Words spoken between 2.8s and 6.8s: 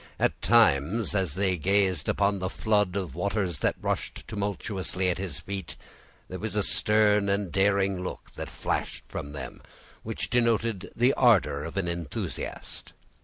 of waters that rushed tumultuously at his feet, there was a